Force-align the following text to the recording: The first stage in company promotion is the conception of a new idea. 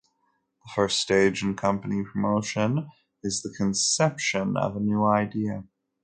The 0.65 0.71
first 0.73 0.99
stage 0.99 1.43
in 1.43 1.55
company 1.55 2.03
promotion 2.03 2.87
is 3.21 3.43
the 3.43 3.53
conception 3.55 4.57
of 4.57 4.75
a 4.75 4.79
new 4.79 5.05
idea. 5.05 5.65